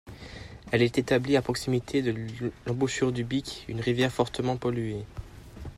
[0.71, 2.15] Elle est établie à proximité de
[2.65, 5.05] l'embouchure du Bîc, une rivière fortement polluée.